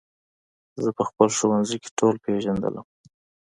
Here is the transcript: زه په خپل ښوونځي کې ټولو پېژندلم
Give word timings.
زه 0.83 0.89
په 0.97 1.03
خپل 1.09 1.27
ښوونځي 1.37 1.77
کې 1.83 1.89
ټولو 1.97 2.17
پېژندلم 2.25 2.85